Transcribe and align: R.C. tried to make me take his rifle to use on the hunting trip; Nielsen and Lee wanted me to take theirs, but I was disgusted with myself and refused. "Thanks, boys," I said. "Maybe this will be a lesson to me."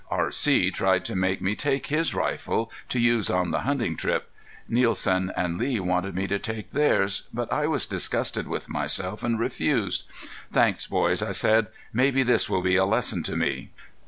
R.C. 0.09 0.71
tried 0.71 1.05
to 1.05 1.15
make 1.15 1.43
me 1.43 1.53
take 1.55 1.85
his 1.85 2.15
rifle 2.15 2.71
to 2.89 2.99
use 2.99 3.29
on 3.29 3.51
the 3.51 3.59
hunting 3.59 3.95
trip; 3.95 4.31
Nielsen 4.67 5.31
and 5.37 5.59
Lee 5.59 5.79
wanted 5.79 6.15
me 6.15 6.25
to 6.25 6.39
take 6.39 6.71
theirs, 6.71 7.27
but 7.31 7.53
I 7.53 7.67
was 7.67 7.85
disgusted 7.85 8.47
with 8.47 8.67
myself 8.67 9.23
and 9.23 9.39
refused. 9.39 10.05
"Thanks, 10.51 10.87
boys," 10.87 11.21
I 11.21 11.33
said. 11.33 11.67
"Maybe 11.93 12.23
this 12.23 12.49
will 12.49 12.63
be 12.63 12.77
a 12.77 12.85
lesson 12.85 13.21
to 13.21 13.35
me." 13.37 13.69